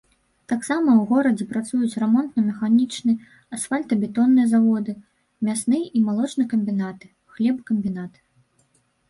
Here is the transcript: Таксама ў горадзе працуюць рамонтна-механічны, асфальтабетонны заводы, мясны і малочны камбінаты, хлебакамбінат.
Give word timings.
Таксама 0.51 0.89
ў 0.99 1.09
горадзе 1.09 1.45
працуюць 1.51 1.99
рамонтна-механічны, 2.03 3.13
асфальтабетонны 3.57 4.47
заводы, 4.55 4.97
мясны 5.51 5.79
і 6.01 6.03
малочны 6.09 6.49
камбінаты, 6.57 7.13
хлебакамбінат. 7.37 8.13